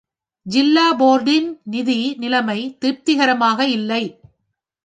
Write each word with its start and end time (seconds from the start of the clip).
ஜில்லா 0.45 0.85
போர்டின் 0.99 1.49
நிதி 1.63 2.15
நிலைமை 2.17 2.59
திருப்திகரமாக 2.79 3.67
இல்லை. 3.67 4.03